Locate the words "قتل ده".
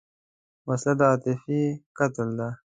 1.97-2.49